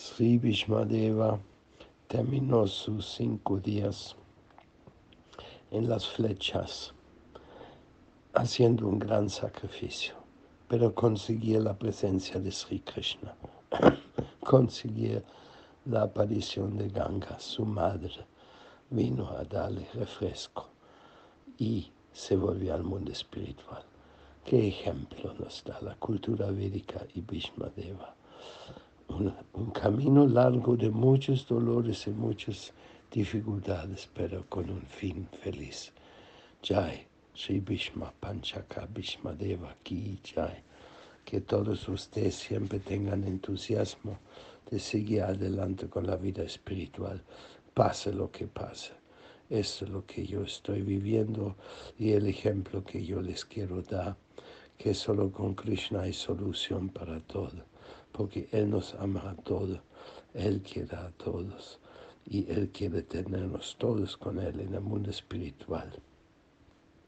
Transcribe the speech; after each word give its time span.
Sri 0.00 0.38
Vishmadeva 0.38 1.40
terminó 2.06 2.68
sus 2.68 3.04
cinco 3.04 3.58
días 3.58 4.14
en 5.72 5.88
las 5.88 6.06
flechas 6.06 6.94
haciendo 8.32 8.86
un 8.86 9.00
gran 9.00 9.28
sacrificio, 9.28 10.14
pero 10.68 10.94
consiguió 10.94 11.60
la 11.60 11.76
presencia 11.76 12.38
de 12.38 12.52
Sri 12.52 12.78
Krishna, 12.78 13.34
consiguió 14.44 15.20
la 15.86 16.02
aparición 16.02 16.78
de 16.78 16.90
Ganga, 16.90 17.36
su 17.40 17.66
madre, 17.66 18.24
vino 18.90 19.28
a 19.30 19.42
darle 19.42 19.88
refresco 19.94 20.68
y 21.58 21.90
se 22.12 22.36
volvió 22.36 22.72
al 22.72 22.84
mundo 22.84 23.10
espiritual. 23.10 23.82
¿Qué 24.44 24.68
ejemplo 24.68 25.34
nos 25.34 25.64
da 25.64 25.80
la 25.80 25.96
cultura 25.96 26.52
védica 26.52 27.04
y 27.14 27.20
Bhishmadeva? 27.20 28.14
Un, 29.18 29.70
camino 29.72 30.28
largo 30.28 30.76
de 30.76 30.90
muchos 30.90 31.48
dolores 31.48 32.06
y 32.06 32.10
muchas 32.10 32.72
dificultades, 33.10 34.08
pero 34.14 34.44
con 34.48 34.70
un 34.70 34.82
fin 34.82 35.28
feliz. 35.42 35.92
Jai, 36.62 37.04
Sri 37.34 37.58
Bhishma 37.58 38.12
Panchaka 38.20 38.86
Bhishmadeva 38.86 39.74
Ki 39.82 40.20
Jai. 40.22 40.62
Que 41.24 41.40
todos 41.40 41.88
ustedes 41.88 42.36
siempre 42.36 42.78
tengan 42.78 43.24
entusiasmo 43.24 44.18
de 44.70 44.78
seguir 44.78 45.22
adelante 45.22 45.88
con 45.88 46.06
la 46.06 46.16
vida 46.16 46.44
espiritual, 46.44 47.20
pase 47.74 48.12
lo 48.12 48.30
que 48.30 48.46
pase. 48.46 48.92
Esto 49.50 49.84
es 49.86 49.90
lo 49.90 50.06
que 50.06 50.26
yo 50.26 50.42
estoy 50.42 50.82
viviendo 50.82 51.56
y 51.98 52.12
el 52.12 52.26
ejemplo 52.28 52.84
que 52.84 53.04
yo 53.04 53.20
les 53.20 53.44
quiero 53.44 53.82
dar, 53.82 54.16
que 54.76 54.94
solo 54.94 55.32
con 55.32 55.54
Krishna 55.54 56.02
hay 56.02 56.12
solución 56.12 56.88
para 56.90 57.18
todo, 57.20 57.64
porque 58.18 58.48
Él 58.50 58.68
nos 58.68 58.94
ama 58.94 59.30
a 59.30 59.36
todos, 59.36 59.78
Él 60.34 60.60
quiere 60.60 60.96
a 60.96 61.08
todos 61.10 61.78
y 62.26 62.50
Él 62.50 62.68
quiere 62.70 63.02
tenernos 63.02 63.76
todos 63.78 64.16
con 64.16 64.40
Él 64.40 64.58
en 64.58 64.74
el 64.74 64.80
mundo 64.80 65.10
espiritual. 65.10 65.88